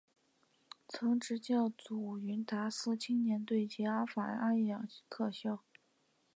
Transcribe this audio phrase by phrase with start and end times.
[0.87, 5.59] 曾执教祖云达斯青年队及法甲阿雅克肖。